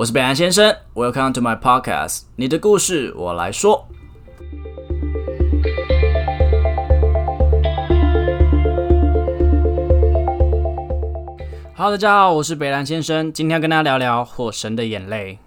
[0.00, 3.86] 我是北兰先生，Welcome to my podcast，你的故事我来说。
[11.76, 15.32] Hello，大家好，我是北兰先生，今天要跟大家聊聊《火神的眼泪》。《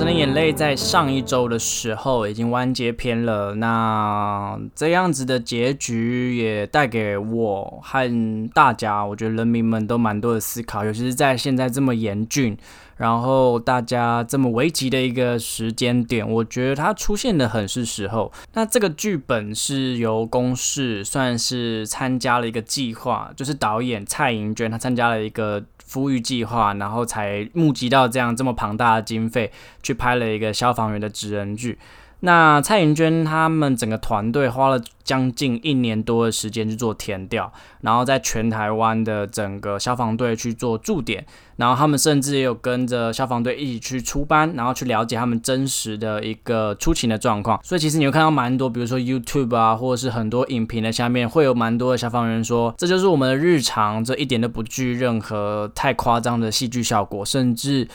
[0.00, 12.56] 神的眼泪》在上一周的时候已经完结篇了，那这样子的结局也带给我和大家，我觉得人民们都蛮多的思考，尤其是在现在这么严峻，
[12.96, 18.32] 然后大家这么危急的一个时间点，我觉得它出现的很是时候。
[18.54, 25.62] 那这个剧本是由公视算是参加了一个计划，就是导演蔡盈娟她参加了一个。
[25.90, 29.50] 富裕计划，然后才募集到这样这么庞大的经费，
[29.82, 31.76] 去拍了一个消防员的职人剧。
[32.20, 41.24] 那蔡云娟他们整个团队花了将近一年多的时间去做填调，然后在全台湾的整个消防队去做驻点，
[41.56, 47.58] 然后他们甚至也有跟着消防队一起去出班，然后去了解他们真实的一个出勤的状况。
[47.64, 57.88] 所以其实你会看到蛮多，比如说 YouTube 啊，或者是很多影评的下面会有蛮多的消防员说，这就是我们的日常，这一点都不具任何太夸张的戏剧效果，甚至。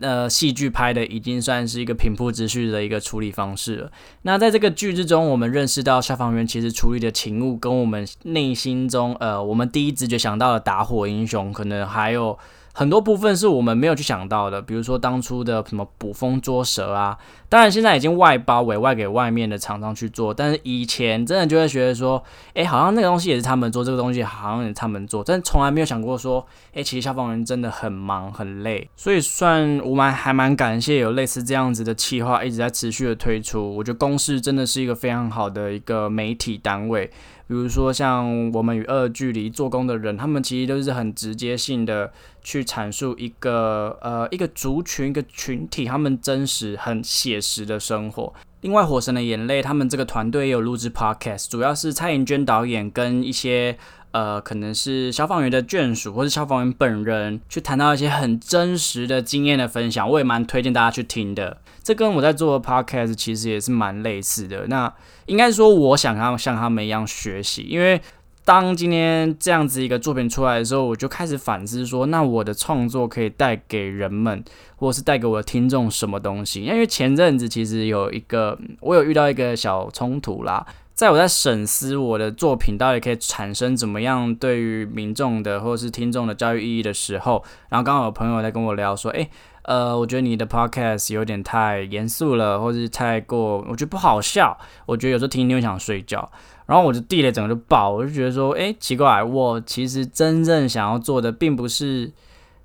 [0.00, 3.92] 呃，戏剧拍的已经算是一个平铺直叙的一个处理方式了。
[4.22, 12.38] 那在这个剧之中，我们认识到消防员其实处理的情物，跟我们内心中呃，我们第一直觉想到的打火英雄，可能还有。
[12.72, 17.18] 很多部分是我们没有去想到的，比如说当初的什么捕风捉蛇啊，
[17.48, 22.22] 当然现在已经外包委外给外面的厂商去做，但是以前真的就会觉得说，
[22.54, 37.10] 哎，好像那个东西也是他们做，这个东西好像也是他们做，但从来没有想过说，哎，其实消防员真的很忙很累，所以算我们还蛮感谢有类似这样子的企划一直在持续的推出，我觉得公司真的是一个非常好的一个媒体单位。
[37.50, 42.12] 比如说，像我们与恶距离做工的人，他们其实都是很直接性的
[42.44, 48.32] 去阐述一个呃一个族群一个群体他们真实很写实的生活。
[48.60, 53.76] 另外，《火神的眼泪》他们这个团队也有录制 podcast，主要是蔡颖娟导演跟一些
[54.12, 61.58] 呃可能是消防员的眷属或是消防员本人去谈到一些很真实的经验的分享，我也蛮推荐大家去听的。
[61.82, 64.66] 这跟我在做的 podcast 其实也是蛮类似的。
[64.68, 64.92] 那
[65.26, 68.00] 应该说，我想要像他们一样学习，因为
[68.44, 74.42] 当今天这样子一个作品出来的时候，我就开始反思说，那我的创作可以带给人们，
[74.76, 76.62] 或是带给我的听众什么东西？
[76.62, 80.66] 因为前阵子其实有一个，我有遇到一个小冲突啦，
[81.00, 89.30] 在我在审思我的作品到底可以产生怎么样对于民众的或者是听众的教育意义的时候，然后刚好有朋友在跟我聊说，诶。
[89.62, 94.54] 呃，我觉得你的 podcast 有点太严肃了，或是太过，我觉得不好笑。
[94.84, 96.30] 我觉得有时候听你会想睡觉，
[96.66, 102.12] 然后我就地雷整个就爆，我就觉得说，哎，奇怪，我其实真正想要做的，并不是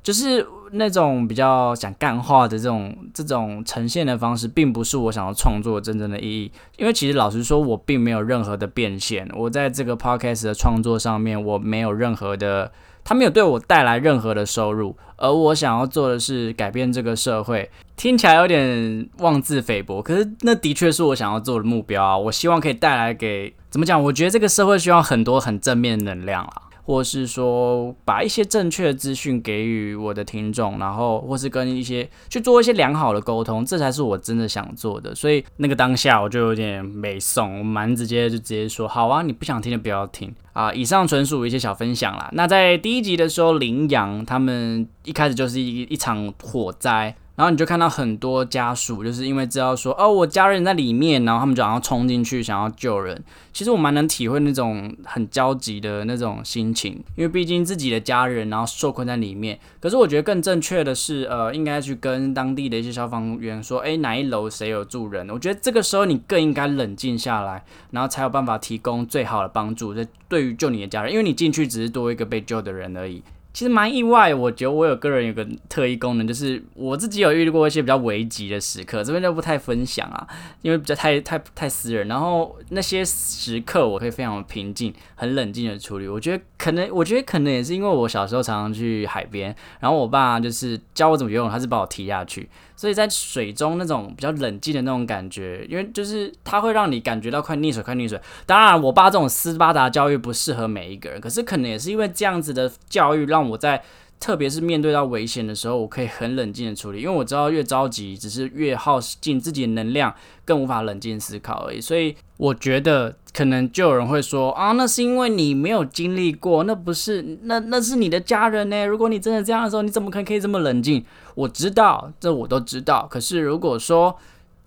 [0.04, 6.52] 就是那种比较想干话的这种这种呈现的方式，并不是我想要创作真正的意义。
[6.78, 12.72] 因为其实老实说，我并没有任何的变现，我在这个 podcast 的创作上面，我没有任何的。
[13.08, 22.18] 他没有对我带来任何的收入，而我想要做的是改变这个社会，听起来有点妄自菲薄，可是那的确是我想要做的目标啊！
[22.18, 24.02] 我希望可以带来给怎么讲？
[24.02, 26.64] 我觉得这个社会需要很多很正面能量啊。
[26.86, 35.14] 或是说把一些正确的资讯给予我的听众，然后或是跟一些去做一些良好的沟通，这才是我真的想做的。
[35.16, 40.72] 所以那个当下我就有点没送，我蛮直接就直接说好啊，你不想听就不要听啊。
[40.72, 42.30] 以上纯属一些小分享啦。
[42.34, 47.16] 那在第一集的时候，羚羊他们一开始就是一一场火灾。
[47.36, 53.22] 然后你就看到很多家属，就是因为知道说，哦，我家人在里面，然后他们就想要冲进去，想要救人。
[53.52, 59.60] 其实我蛮能体会那种很焦急的那种心情，因为毕竟自己的家人然后受困在里面。
[59.82, 65.30] 可是我觉得更正确的是，呃，应该去跟当地的一些消防员说，诶，哪一楼谁有住人？
[65.30, 73.22] 我觉得这个时候你更应该冷静下来，然后才有办法提供最好的帮助，在对于救你的家人，因为你进去只是多一个被救的人而已。
[73.56, 80.28] 其实蛮意外，我觉得我有个人有个特异功能，就是我自己有遇过一些比较危急的时刻，这边就不太分享啊，
[80.62, 82.06] 因为比较太太太私人。
[82.10, 86.08] 然后那些时刻我可以非常平静、很冷静的处理。
[86.10, 92.50] 我觉得可能，我觉得可能也是因为我小时候常常去海边，然后我爸就是教我怎么游泳，他是把我踢下去。
[92.76, 98.20] 所以在水中那种比较冷静的那种感觉，因为就是它会让你感觉到快溺水，快溺水。
[98.46, 103.82] 当然，我爸这种斯巴达教育不适合每一个人，可是可能也是因为这样子的教育，让我在
[104.26, 110.12] 特别是面对到危险的时候，我可以很冷静的处理，因为我知道越着急只是越耗尽自己的能量，
[110.44, 111.80] 更无法冷静思考而已。
[111.80, 118.84] 所以我觉得可能就有人会说啊，那是因为你没有经历过，那不是那那是你的家人呢。
[118.88, 121.06] 如果你真的这样的时候，你怎么可以可以这么冷静？
[121.36, 123.08] 我知道，这我都知道。
[123.08, 124.18] 可是如果说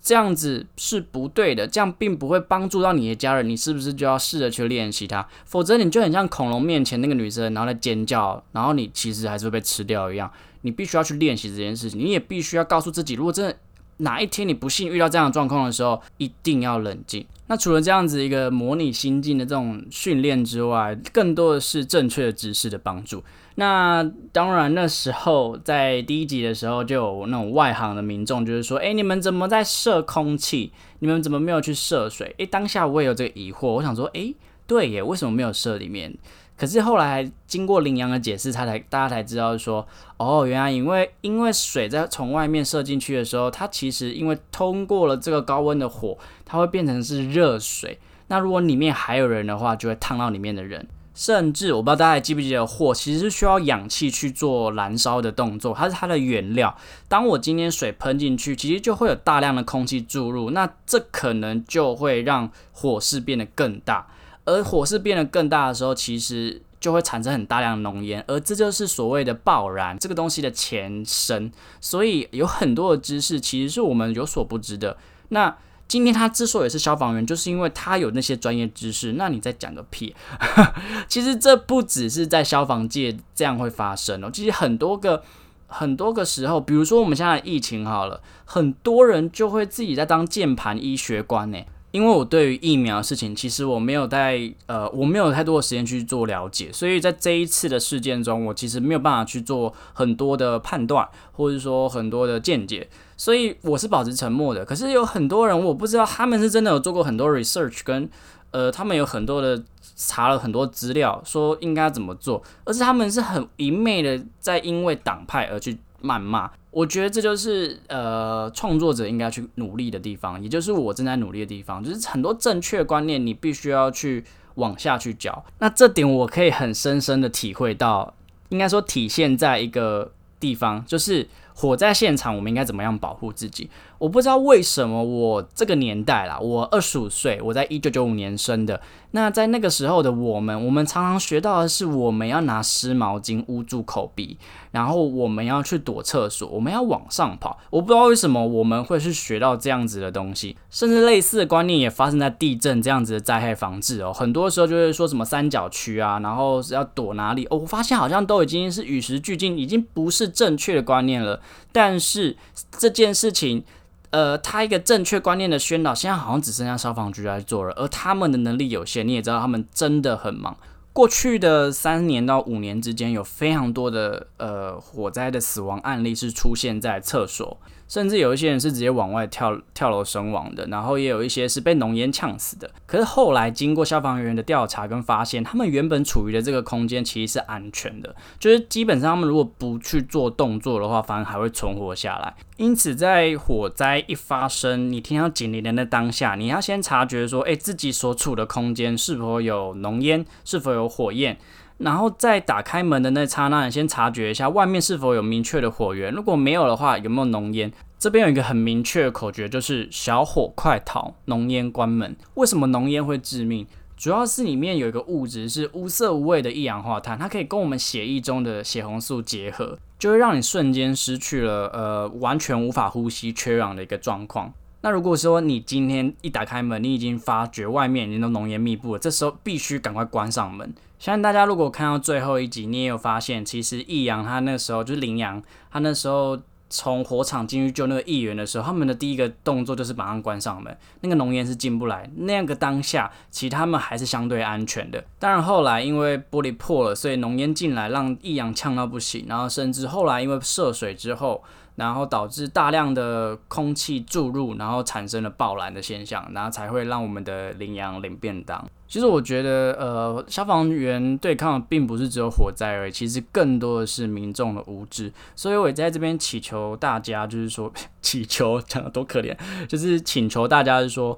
[0.01, 5.27] 这样子是不对的，这样并不会帮助到你的家人，你是不是就要试着去练习它？
[5.45, 10.31] 否则你就很像恐龙面前那个女生，然后在尖叫，然后你其实还是会被吃掉一样。
[10.61, 13.55] 你必须要去练习这件事情，你也必须要告诉自己，如果真的
[13.97, 17.25] 哪一天你不幸遇到这样的状况的时候，一定要冷静。
[17.47, 23.23] 那除了这样子一个模拟心境的这种训练之外，更多的是正确的知识的帮助。
[23.59, 30.71] 那当然，那时候在第一集的时候，就有那种外行的民众，就是说，哎，你们怎么在射空气？
[30.99, 32.33] 你们怎么没有去射水？
[32.37, 34.33] 诶，当下我也有这个疑惑，我想说，诶，
[34.65, 36.17] 对耶，为什么没有射里面？
[36.55, 39.85] 可是后来经过羚羊的解释，他才大家才知道说，
[40.15, 47.99] 哦，原来因为因为水在从外面射进去的时候，它其实因为通过了这个高温的火，它会变成是热水。
[48.27, 50.87] 那如果里面还有人的话，就会烫到里面的人。
[51.19, 56.73] 甚至我不知道大家还记不记得，火其实是需要氧气去做燃烧的动作，它是它的原料。
[57.09, 64.07] 当我今天水喷进去，其实就会有大量的空气注入，那这可能就会让火势变得更大。
[64.45, 71.51] 而火势变得更大的时候，其实就会产生很大量的浓烟，而这就是所谓的爆燃这个东西的前身。
[71.81, 74.95] 所以有很多的知识其实是我们有所不知的。
[75.27, 75.57] 那
[75.89, 79.13] 今天他之所以是消防员，就是因为他有那些专业知识。
[79.13, 80.15] 那你再讲个屁！
[81.09, 84.29] 其实这不只是在消防界这样会发生哦。
[84.31, 85.23] 其实很多个
[85.65, 91.57] 很多个时候，比如说我们现在疫情好了，很多人就会自己在当键盘医学官呢。
[91.91, 102.87] 因为我对于疫苗的事情，其实我没有在呃，我没有太多的时间去做了解，所以在这一次的事件中，我其实没有办法去做很多的判断，或者说很多的见解，
[103.17, 104.63] 所以我是保持沉默的。
[104.63, 108.09] 可是有很多人，我不知道他们是真的有做过很多 research，跟
[108.51, 109.63] 呃，他们有很多的
[109.95, 115.77] 查了很多资料，说应该怎么做，而是他们是很一昧的在因为党派而去。
[116.01, 124.23] 谩骂，我觉得这就是呃创作者应该去努力的地方，也就是我正在努力的地方，就是很多正确观念你必须要去
[124.55, 125.43] 往下去教。
[125.57, 128.13] 那这点我可以很深深的体会到，
[128.49, 133.69] 应该说体现在一个地方，就是火灾现场，我们应该怎么样保护自己。
[133.99, 138.81] 我不知道为什么我这个年代啦，我二十五岁，我在一九九五年生的。
[139.11, 144.37] 那在那个时候的我们，我们常常学到的是，我们要拿湿毛巾捂住口鼻，
[144.71, 147.59] 然后我们要去躲厕所，我们要往上跑。
[147.71, 154.13] 我不知道为什么我们会去学到这样子的东西，甚至类似的观念也发生在地震这样子的灾害防治哦。
[154.13, 157.45] 很多时候就会说什么三角区啊，然后是要躲哪里？
[157.49, 161.41] 哦，我发现好像都已经是与时俱进，已经不是正确的观念了。
[161.73, 162.37] 但是
[162.77, 163.65] 这件事情。
[164.11, 169.07] 呃，他一个正确观念的宣导，现在好像只剩下消防局来做了，而他们的能力有限。
[169.07, 170.57] 你也知道，他们真的很忙。
[170.91, 177.57] 过去的三年到五年之间，有非常多的呃火灾的死亡案例是出现在厕所。
[177.89, 182.69] 甚至有一些人是直接往外跳跳楼身亡的，然后也有一些是被浓烟呛死的。
[182.85, 192.35] 可是后来经过消防员的调查跟发现，他们原本处于的这个空间其实是安全的，就是基本上他们如果不去做动作的话，反而还会存活下来。
[192.57, 201.37] 因此，在火灾一发生，你听到警铃的那当下，你要先察觉说，诶，自己所处的空间是否有浓烟，是否有火焰。
[201.79, 206.13] 然后在打开门的那刹那，你先察觉一下外面是否有明确的火源。
[206.13, 207.71] 如果没有的话，有没有浓烟？
[207.97, 212.15] 这边有一个很明确的口诀，就是“小火快逃，浓烟关门”。
[212.35, 213.65] 为什么浓烟会致命？
[213.97, 224.53] 主要是里面有一个物质是无色无味的一氧化碳，它可以跟我们血液中的血红素结合，就会让你瞬间失去了呃完全无法呼吸、缺氧的一个状况。
[224.81, 230.73] 那如果说你今天一打开门，你已经发觉外面已经都浓烟密布了，这时候必须赶快关上门。
[230.99, 235.41] 相信大家如果看到最后一集，你也有发现，其实易阳他那时候就是羚羊，
[235.71, 236.37] 他那时候
[236.69, 242.09] 从火场进去救那个议员的时候，他们的第一个动作就是马上关上门，那个浓烟是进不来。
[242.17, 245.01] 那个当下，其实他们还是相对安全的。
[245.17, 251.41] 当然后来因为玻璃破了，所以浓烟进来，让易阳呛到不行，然后甚至后来因为涉水之后。
[251.79, 258.63] 然后导致大量的空气注入，然后产生了爆燃的现象，然后才会让我们的羚羊领便当。
[258.87, 265.11] 其实我觉得，呃，消防员对抗并不是只有火灾而已，其实更多的是民众的无知。
[265.35, 267.71] 所以我也在这边祈求大家，就是说，
[268.01, 269.35] 祈求讲的多可怜，
[269.67, 271.17] 就是请求大家是说。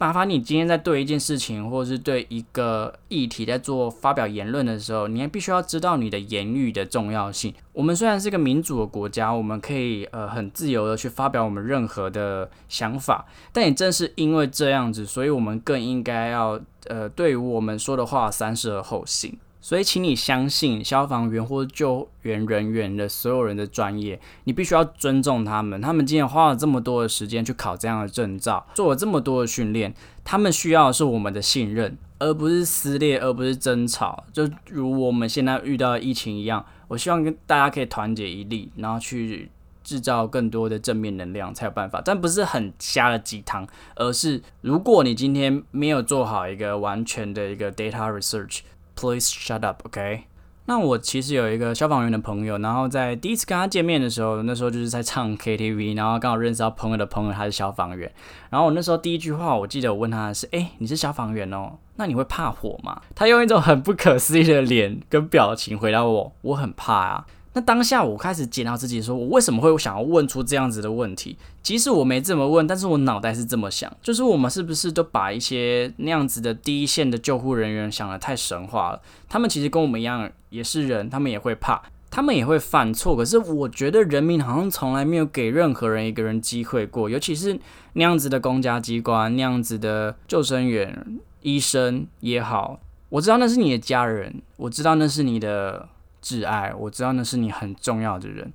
[0.00, 7.52] 麻烦你今天在对一件事情，或者是对一个议题在做发表言论的时候，你还必须要知道你的言语的重要性。
[7.74, 19.38] 我们虽然是一个民主的国家，我们可以呃很自由的去发表我们任何的想法，但也正是因为这样子，所以我们更应该要呃对于我们说的话三思而后行。
[19.62, 25.78] 所以，请你相信消防员或救援人员的所有人的专业，你必须要尊重他们。
[25.82, 34.24] 他们今天花了这么多的时间去考这样的证照，做了这么多的训练，他们需要的是我们的信任，而不是撕裂，而不是争吵。
[34.32, 39.50] 就如我们现在遇到的疫情一样，我希望跟大家可以团结一力，然后去
[39.84, 42.00] 制造更多的正面能量，才有办法。
[42.02, 48.60] 但不是很瞎的鸡汤，而是如果你今天没有做好一个完全的一个 data research。
[49.00, 50.24] Please shut up, OK？
[50.66, 58.12] 那我其实有一个消防员的朋友，然后在第一次跟他见面的时候，那时候就是在唱 KTV，然后刚好认识到朋友的朋友，他是消防员。
[58.50, 61.78] 然后我那时候第一句话，我记得我问他的是：“哎，你是消防员哦？
[61.96, 71.36] 那你会怕火吗？”他用一种很不可思议的脸跟表情回答我：“我很怕啊。”那当下我开始检讨自己，说我为什么会想要问出这样子的问题？
[71.64, 79.02] 即使我没这么问，但是我脑袋是这么想，就是我们是不是都把一些那样子的第一线的救护人员想得太神话了？
[79.28, 83.16] 他们其实跟我们一样，也是人，他们也会怕，他们也会犯错。
[83.16, 87.58] 可是我觉得人民好像从来没有给任何人一个人机会过，尤其是
[87.94, 92.78] 那样子的公家机关，那样子的救生员、医生也好，
[93.08, 95.88] 我知道那是你的家人，我知道那是你的。
[96.22, 98.52] 挚爱，我知道那是你很重要的人，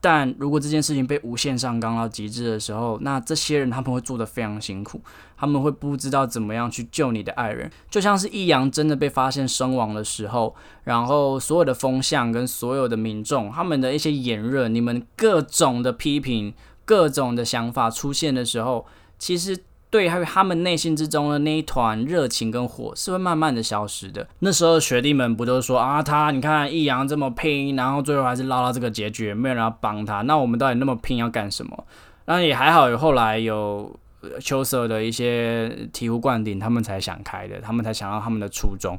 [0.00, 5.00] 但如果这件事情被无限上纲到极致的时候，那这些人他们会做的非常辛苦，
[5.36, 18.86] 他们会不知道怎么样去救你的爱人，就像是易阳真的被发现身亡的时候，然后所有的风向跟所有的民众他们的一些言论，你们各种的批评，各种的想法出现的时候，
[19.18, 19.64] 其实。
[19.90, 24.28] 对，还有他们内心之中的那一团热情跟火是会慢慢的消失的。
[24.38, 30.22] 那时候学弟们不都说啊，他你看易阳这么拼，然后最后还是捞到这个结局，没有人要帮他。
[30.22, 31.84] 那我们到底那么拼要干什么？
[32.26, 33.98] 那也还好，有后来有
[34.40, 38.96] 秋色的一些醍醐灌顶，他们才想开的，他们才想到他们的初衷。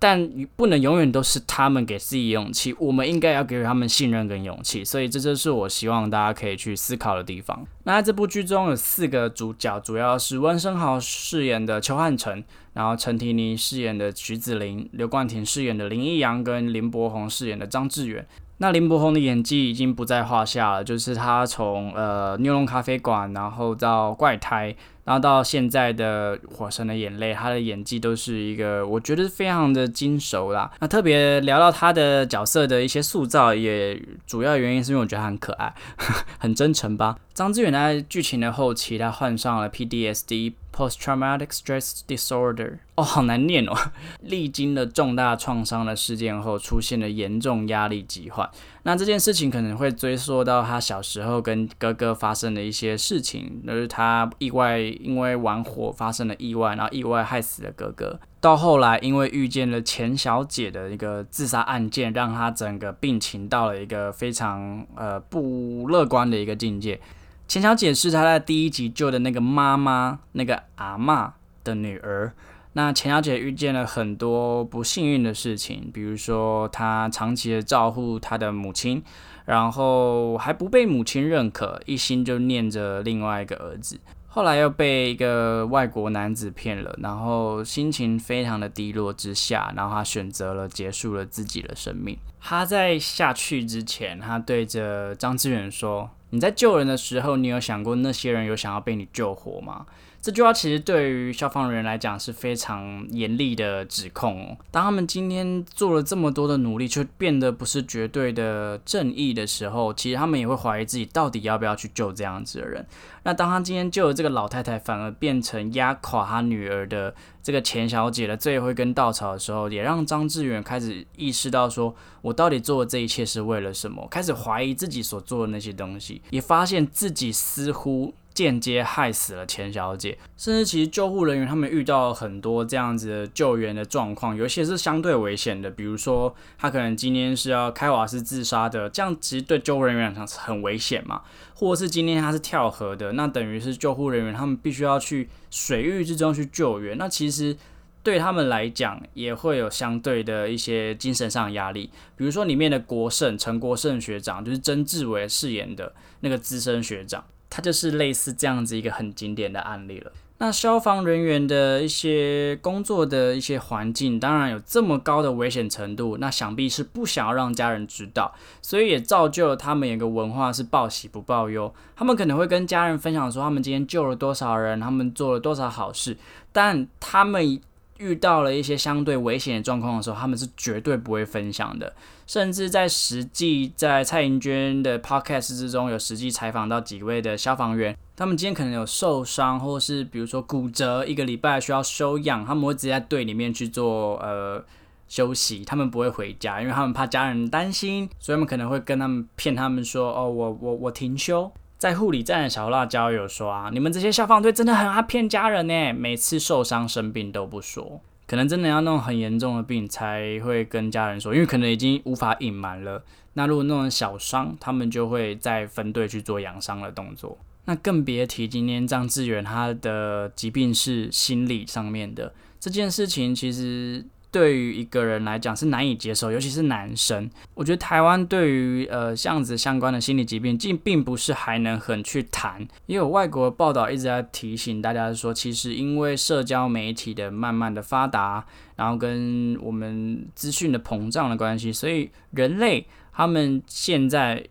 [0.00, 4.84] 但不能永远都是他们给自己勇气，我们应该要给予他们信任跟勇气。
[4.84, 7.66] 所以这就是我希望大家可以去思考的地方。
[7.82, 18.24] 那在这部剧中有四个主角，主要是温升豪饰演的邱汉成，然后陈婷妮饰演的徐子林，刘冠廷饰演的林奕阳，跟林柏宏饰演的张志远。
[18.60, 24.74] 那林柏宏的演技已经不在话下了，就是他从呃牛龙咖啡馆，然后到怪胎。
[25.08, 30.70] 然后到现在的《火神的眼泪》，他的演技都是一个，我觉得非常的精熟啦。
[30.80, 35.74] 那特别聊到他的角色的一些塑造，也主要原因是因为我觉得他很可爱，
[36.38, 37.16] 很真诚吧。
[37.32, 40.52] 张志远在剧情的后期，他患上了 PDSD。
[40.70, 43.74] Post-traumatic stress disorder，哦，好难念哦。
[44.22, 48.48] 历经了重大创伤的事件后，出现了严重压力疾患。
[48.84, 58.18] 那这件事情可能会追溯到他小时候跟哥哥发生的一些事情，就是他意外因为玩火发生了意外，然后意外害死了哥哥。
[58.40, 67.00] 到后来，因为遇见了钱小姐的一个自杀案件，让他整个病情到了一个非常呃不乐观的一个境界。
[67.48, 72.32] 钱小姐是他在第一集救的那个妈妈，那个阿妈的女儿。
[72.74, 79.02] 那钱小姐遇见了很多不幸运的事情，比如说她长期的照顾她的母亲，
[79.46, 83.98] 然后还不被母亲认可，一心就念着另外一个儿子。
[84.38, 92.16] 后来又被一个外国男子骗了，然后心情非常的低落之下，然后他选择了结束了自己的生命。
[92.38, 96.08] 他在下去之前，他对着张志远说。
[96.30, 99.84] 你在救人的时候，你有想过那些人有想要被你救活吗？
[100.20, 104.56] 这句话其实对于消防员来讲是非常严厉的指控。
[104.70, 112.84] 当他们今天做了这么多的努力，却变得不是绝对的正义的时候，其实他们也会怀疑自己到底要不要去救这样子的人。
[113.22, 124.06] 那当他今天救了这个老太太，反而变成压垮他女儿的这个钱小姐的最后一根稻草的时候，也让张志远开始意识到，说我到底做的这一切是为了什么？
[124.10, 128.12] 开始怀疑自己所做的那些东西，也发现自己似乎。
[128.38, 141.22] 间接害死了钱小姐，甚至其实救护人员他们遇到很多这样子的救援的状况，有些是相对危险的，比如说他可能今天是要开瓦斯自杀的，这样其实对救护人员来讲很危险嘛，
[141.54, 147.56] 或者是今天他是跳河的，那等于是救护人员他们必须要去水域之中去救援，那其实
[148.04, 157.24] 对他们来讲也会有相对的一些精神上的压力，比如说里面的国胜陈国胜学长就是曾志伟饰演的那个资深学长。
[157.50, 160.12] 它就是类似这样子一个很经典的案例了。
[160.40, 171.74] 那消防人员的一些工作的一些环境，当然有这么高的危险程度，那想必是不想要让家人知道，所以也造就了他们有个文化是报喜不报忧。
[171.96, 176.16] 他们可能会跟家人分享说，他们今天救了多少人，他们做了多少好事，
[176.52, 177.60] 但他们。
[177.98, 181.94] 遇到了一些相对危险的状况的时候，他们是绝对不会分享的。
[182.26, 194.62] 甚至在实际在蔡英娟的 podcast 之中，有实际采访到几位的消防员，他们今天可能有受伤，或是比如说骨折，一个礼拜需要休养，他们会直接在队里面去做呃
[195.08, 201.50] 休息，他们不会回家，因为他们怕家人担心，所以他们可能会跟他们骗他们说，哦，我我我停休。
[201.78, 213.04] 在护理站的小辣椒有说啊，你们这些消防队真的很爱骗家人呢，每次受伤生病都不说，可能真的要弄很严重的病才会跟家人说，因为可能已经无法隐瞒了。
[213.34, 217.38] 那如果弄小伤，他们就会再分队去做养伤的动作。
[217.66, 224.04] 那更别提今天张志远他的疾病是心理上面的这件事情，其实。
[224.30, 227.28] 对于一个人来讲是难以接受，尤其是男生。
[227.54, 232.66] 我觉得台湾对于呃这样子相关的心理疾病，竟并不是还能很去谈。
[232.86, 238.44] 也有外国报道一直在提醒大家说，其实因为社交媒体的慢慢的发达，
[238.76, 244.44] 然后跟我们资讯的膨胀的关系，所以人类他们现在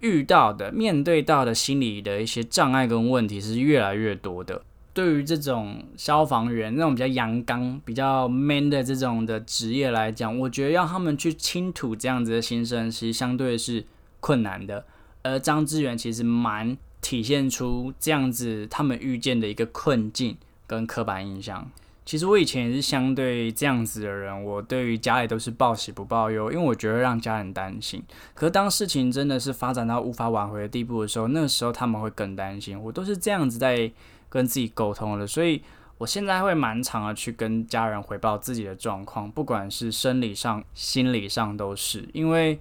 [0.00, 4.62] 遇到的、面对到的心理的一些障碍跟问题是越来越多的。
[4.94, 13.86] 对于这种消防员那种比较阳刚、比较 man 的这种的职业来讲，我觉得要他们去倾吐这样子的心声，其实相对是
[14.20, 14.84] 困难的。
[15.22, 21.70] 而张志远其实蛮体现出这样子他们遇见的一个困境跟刻板印象。
[22.04, 28.02] 其实我以前也是相对这样子的人，我对于家里都是报喜不报忧，因为我觉得让家人担心。
[28.34, 32.78] 可是当事情真的是发展到无法挽回的地步的时候，那个时候他们会更担心。
[32.78, 33.90] 我都是这样子在。
[34.32, 35.60] 跟自己沟通了，所以
[35.98, 42.58] 我现在会蛮常的去跟家人回报自己的状况，不管是生理上、心理上都是，因为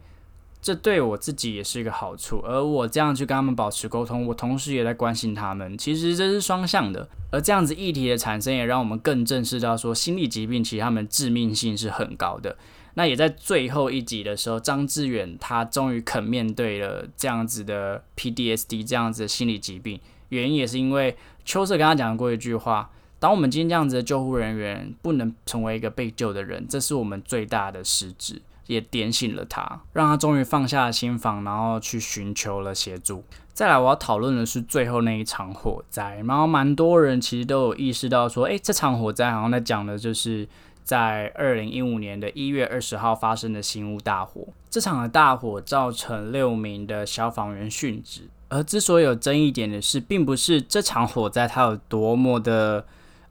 [0.62, 2.42] 这对我自己也是一个好处。
[2.44, 7.08] 而我这样去跟他们保持沟通，我同时也在关心他们，其实这是双向的。
[7.32, 12.58] 而这样子议题的产生，也让我们更正视到说，心理疾病其实他们致命性是很高的。
[12.96, 20.02] 那也在最后一集的时候，张志远他终于肯面对了这样子的 PDSD 这样子的心理疾病。
[20.32, 21.16] 原因也是因为
[21.46, 22.90] 秋色跟他讲过一句话：，
[23.20, 33.24] 当我们今天这样子的救护人员不能成为一个被救的人，这是我们最大的失职，也点醒了他，让他终于放下了心防，然后去寻求了协助。
[33.54, 40.48] 再来，我要讨论的是最后那一场火灾，然后蛮多人其实都有意识到说，诶，这场火灾好像在讲的就是
[40.84, 48.30] 在二零一五年的一月二十号发生的新屋大火，这场的大火造成六名的消防员殉职。
[48.52, 52.86] 而之所以有争议点的是，并不是这场火灾它有多么的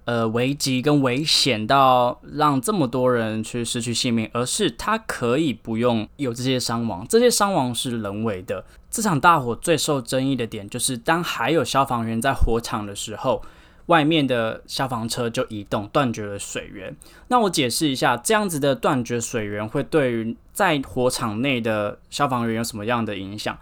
[0.07, 8.65] 呃危急跟危险到让这么多人去失去性命，而是它可以不用有这些伤亡，这些伤亡是人为的。
[8.91, 13.43] 这场大火最受争议的点就是，当还有消防员在火场的时候，
[13.87, 16.97] 外面的消防车就移动，断绝了水源。
[17.29, 23.59] 那我解释一下，这样子的断绝水源会对于在火场内的消防员有什么样的影响？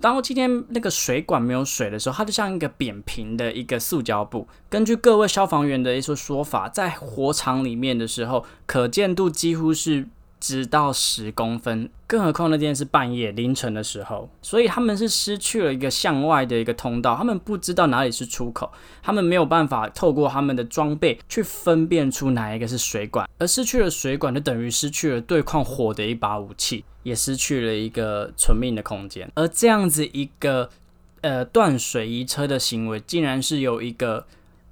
[0.00, 4.46] 当今天那个水管没有水的时候，它就像一个扁平的一个塑胶布。
[4.70, 10.08] 根据各位消防员的一些说法，在火场里面的时候，可见度几乎是。
[10.40, 18.70] 直到十公分，更何况那天是半夜凌晨的时候，所以他们是失去了一个向外的一个通道，他们不知道哪里是出口，
[19.02, 29.30] 他们没有办法透过他们的装备去分辨出哪一个是水管，而失去了水管，就等于失去了对抗火的一把武器，也失去了一个存命的空间。
[29.34, 30.70] 而这样子一个
[31.20, 34.26] 呃断水移车的行为，竟然是有一个。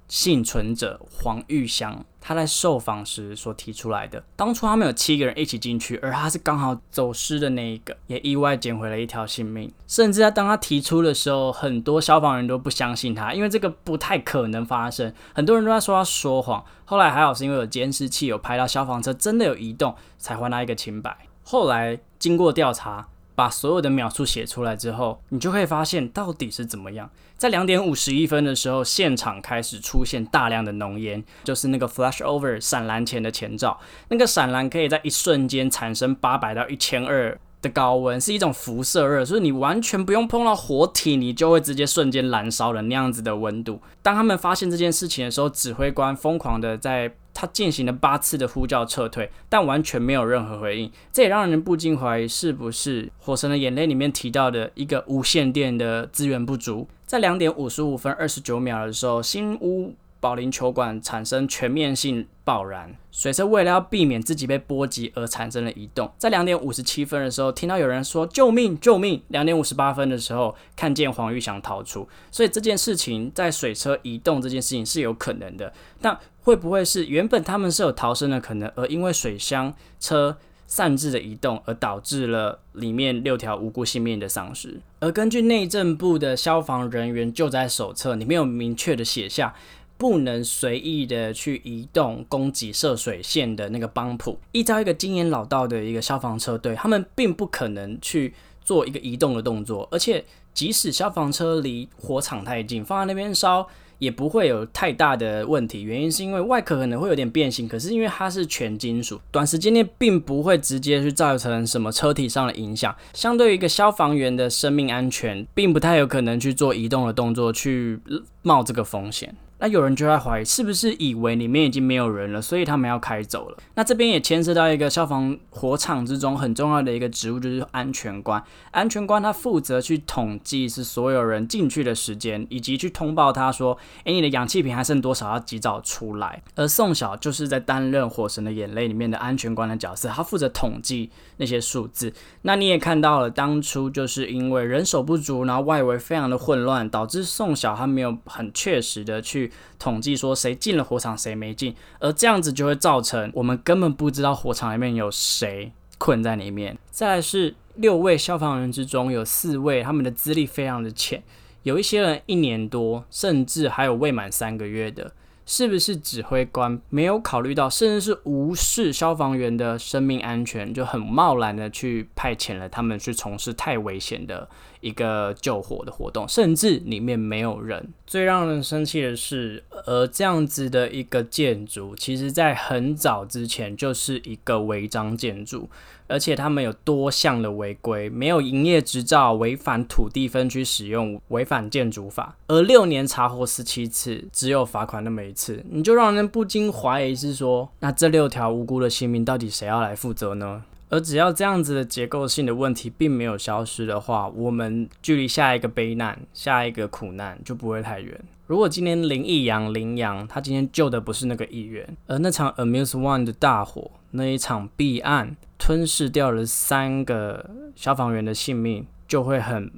[0.07, 9.71] 幸存者黄玉香，他在受访时所提出来的，当初他们有七个人一起进去，而他是刚好走失的那一个，也意外捡回了一条性命。
[9.85, 15.13] 甚至在当他提出的时候，很多消防员都不相信他，因为这个不太可能发生。
[15.33, 16.63] 很多人都在说他说谎。
[16.85, 21.17] 后来还好是因为有监视器有拍到消防车真的有移动，才还他一个清白。
[21.43, 23.09] 后来经过调查。
[23.37, 27.07] 把所有的秒数写出来之后，你就会发现到底是怎么样。
[27.37, 33.79] 在两点五十一分的时候，现场开始出现大量的浓烟，就是那个 flash over 闪蓝前的前兆。
[34.09, 43.79] 那个闪蓝可以在一瞬间产生八百到一千二的高温，是一种辐射热，所以你完全不用碰到活体，你就会直接瞬间燃烧了那样子的温度。
[44.01, 47.13] 当他们发现这件事情的时候，指挥官疯狂的在。
[47.39, 56.87] 他进行了八次的呼叫撤退，但完全没有任何回应，这也让人不禁怀疑是不是《火神的眼泪》里面提到的一个无线电的资源不足。
[57.05, 66.11] 在两点五十五分二十九秒的时候，新屋保龄球馆产生全面性爆燃，水车为了要避免自己被波及而产生了移动。
[66.17, 69.21] 在两点五十七分的时候，听到有人说救命救命。
[69.27, 72.07] 两点五十八分的时候，看见黄玉祥逃出。
[72.31, 80.37] 所以这件事情在水车移动这件事情是有可能的，但会不会是原本他们是有逃生的可能，而因为水箱车？
[80.69, 84.81] 擅自的移动，而导致了里面六条无辜性命的丧失。
[84.99, 89.55] 而根据内政部的消防人员救灾手册，里面有明确的写下，
[89.97, 94.39] 不能随意的去移动供给涉水线的那个帮浦。
[94.51, 99.87] 依照一个经验老道的一个消防车队，他们并不可能去做一个移动的动作。
[99.91, 103.67] 而且，即使消防车离火场太近，放在那边烧。
[103.99, 112.95] 也不会有太大的问题，原因是因为外壳可能会有点变形，可是因为它是全金属，短时间内并不会直接去造成什么车体上的影响。
[113.15, 117.99] 相对于一个消防员的生命安全，并不太有可能去做移动的动作，去
[118.43, 119.35] 冒这个风险。
[119.59, 123.57] 那有人就在怀疑，是不是以为里面已经没有人了，所以他们要开走了？
[123.73, 128.43] 那这边也牵涉到一个消防火场之中很重要的一个职务，就是安全官。
[128.71, 136.43] 安全官他负责去统计是所有人进去的时间，以及去通报他说，诶，你的氧气瓶还剩多少，要及早出来。
[136.55, 142.13] 而宋晓就是在担任《火神的眼泪》里面的安全官的角色，他负责统计那些数字。
[142.43, 149.46] 那你也看到了，当初就是因为人手不足，然后外围非常的混乱，导致宋晓他没有很确实的去。
[149.79, 156.77] 统计说谁进了火场，谁没进，而这样子就会造成我们根本不知道火场里面有谁困在里面。
[156.89, 161.23] 再来是六位消防员之中有四位，他们的资历非常的浅，
[161.63, 165.11] 有一些人一年多，甚至还有未满三个月的。
[165.49, 174.49] 是不是指挥官没有考虑到，甚至是无视消防员的生命安全，就很贸然的去派遣了他们去从事太危险的
[174.81, 177.87] 一个救火的活动，甚至里面没有人。
[178.05, 185.69] 最让人生气的是，而这样子的一个建筑，其实在很早之前就是一个违章建筑。
[186.09, 192.37] 而且他们有多项的违规，没有营业执照，违反土地分区使用，违反建筑法。
[192.47, 200.63] 而六年查获十七次，只有罚款那么一次，你就让人不禁怀疑是说，那这六条无辜的性命到底谁要来负责呢？
[200.89, 208.19] 而只要这样子的结构性的问题并没有消失的话，我们距离下一个悲难、下一个苦难就不会太远。
[208.45, 215.35] 如果今天林义阳、林阳他今天救的不是那个议员，而那场 Amuse One 的大火，那一场弊案。
[215.59, 219.69] 吞噬掉了三个消防员的性命，就会很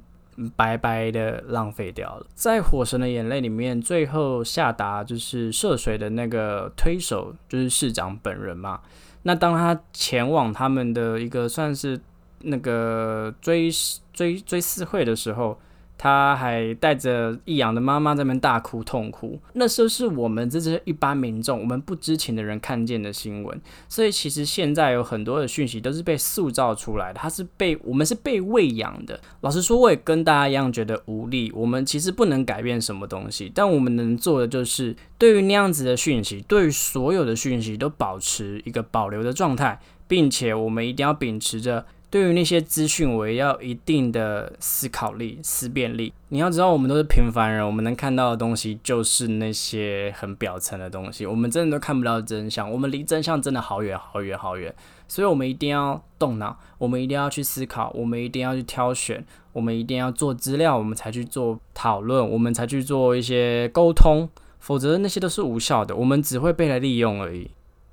[0.54, 2.26] 白白的浪费掉了。
[2.34, 8.78] 在《火神的眼泪》里面，最后下达就是涉水的那个推手，就是市长本人嘛。
[9.22, 12.00] 那当他前往他们的一个算是
[12.42, 13.70] 那个追
[14.12, 15.58] 追追思会的时候。
[16.02, 23.60] 他还带着易阳的妈妈在那边大哭痛哭，那时候是我们这些一般民众，我们不知情的人看见的新闻。
[23.86, 29.20] 所以其实现在有很多的讯息都是被塑造出来的，它是被我们是被喂养的。
[29.42, 31.52] 老实说，我也跟大家一样觉得无力。
[31.54, 41.84] 我们其实不能改变什么东西，但我们能做的就是对于那样子的讯息，对于所有的讯息都保持一个保留的状态，并且我们一定要秉持着。
[42.10, 46.12] 对于那些资讯，我也要一定的思考力、思辨力。
[46.30, 52.68] 你要知道，我们都是平凡人，我们能看到的东西就是那些很表层的东西，我们真的都看不到真相。
[52.68, 54.74] 我们离真相真的好远好远好远，
[55.06, 67.50] 所以我们一定要动脑，我们一定要去思考，我们一定要去挑选，我们一定要做资料，我们才去做讨论，我们才去做一些沟通，否则那些都是无效的，我们只会被来利用而已。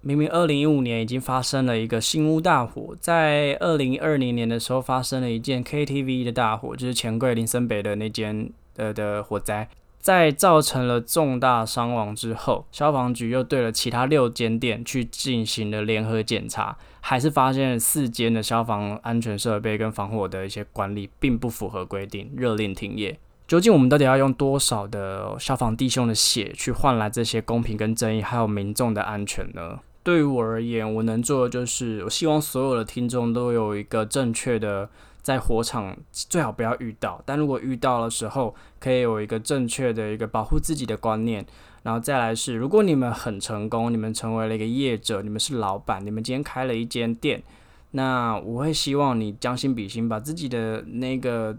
[0.08, 9.68] 明明二零一五年已经发生了一个新屋大火，在二零二零年的时候发生了一件 KTV 的大火，就是钱柜林森北的那间呃的火灾，
[10.00, 23.20] 在造成了重大伤亡之后，消防局又对了其他六间店去进行了联合检查，还是发现了四间的消防安全设备跟防火的一些管理并不符合规定，热令停业。
[23.46, 29.80] 究竟我们到底要用多少的消防弟兄的血去换来这些公平跟正义，还有民众的安全呢？
[30.08, 34.90] 对于我而言，我能做的就是，我希望所有的听众都有一个正确的
[35.22, 41.46] 在火场最好不要遇到，但如果遇到的时候，可以有一个正确的一个保护自己的观念。
[41.84, 47.44] 然后再来是，如果你们很成功，你们成为了一个业者，你们是老板，你们今天开了一间店，
[47.92, 51.54] 那我会希望你将心比心，把自己的那个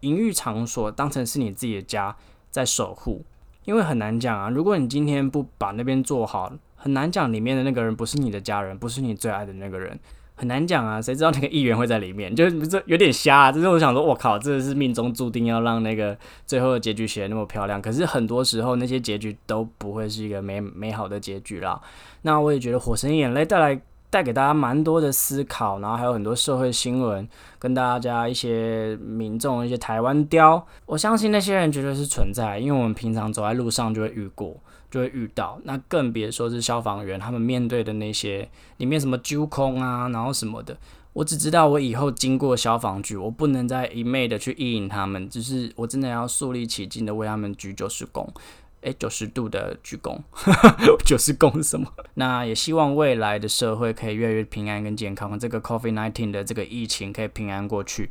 [0.00, 2.16] 营运场所当成是你自己的家，
[2.50, 3.24] 在守护，
[3.66, 6.52] 因为很难讲啊，如果你今天不把那边做好。
[6.82, 9.96] 很难讲，里面的那个人不是你的家人，不是你最爱的那个人。
[10.34, 12.34] 很难讲啊，谁知道那个议员会在里面？
[12.34, 13.52] 就是这有点瞎啊。
[13.52, 17.80] 就是我想说，我靠，这是命中注定要让那个最后的结局写的那么漂亮。
[17.80, 21.80] 可是很多时候那些结局都不会是一个美美好的结局啦。
[22.22, 23.80] 那我也觉得《火神眼泪》带来
[24.12, 27.26] 带给大家蛮多的思考，然后还有很多社会新闻，
[27.58, 34.60] 跟大家一些民众一些台湾雕，我相信那些人绝对是存在，因为我们平常走在路上就会遇过。
[34.90, 38.46] 就会遇到，那更别说是消防员，他们面对的那些
[38.76, 40.76] 里面什么揪空啊，然后什么的，
[41.14, 48.28] 我只知道我以后经过消防局，我不能再一昧的去意淫他们，只是我真的要肃立起敬的为他们鞠九十躬，
[48.82, 50.18] 诶，九十度的鞠躬，
[51.04, 51.86] 九十躬是什么？
[52.14, 58.10] 那也希望未来的社会可以越来越平安跟健康，这个 COVID nineteen 的这个疫情可以平安过去。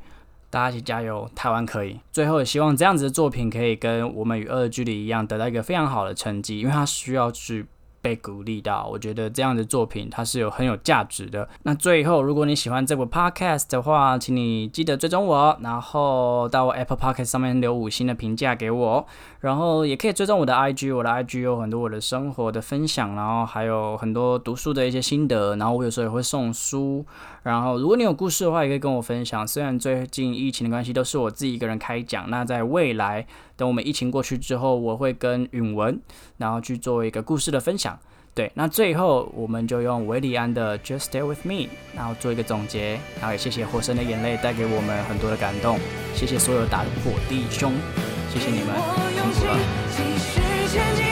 [0.50, 2.00] 大家一起加油，台湾可以。
[2.12, 7.68] 最后也希望这样子的作品可以跟《我们与恶的距离》一样，得到一个非常好的成绩，因为它需要去。
[8.04, 11.48] 被鼓励到，我觉得这样的作品它是有很有价值的。
[11.62, 19.06] 那最后，如果你喜欢这部 podcast 的话，请你记得追踪我，然后到 Apple Podcast 上面留五星的评价给我，
[19.42, 27.04] 然后也可以追踪我的 IG，我的 IG 有很多我的生活的分享，然后还有很多读书的一些心得，然后我有时候也会送书。
[27.44, 29.48] 然后如果你有故事的话，也可以跟我分享。
[29.48, 33.26] 虽然最近疫情的关系都是我自己一个人开讲，那在未来。
[33.58, 36.00] 等我们疫情过去之后，我会跟允文，
[36.38, 37.98] 然后去做一个故事的分享。
[38.34, 41.54] 对，那最后我们就用维里安的《Just Stay With Me》，
[41.96, 43.00] 然后做一个总结。
[43.20, 45.78] 然后也谢谢火神的眼泪带给我们很多的感动，
[46.16, 47.74] 谢谢所有打火弟兄，
[48.34, 48.74] 谢谢你们，
[49.14, 51.11] 辛苦了。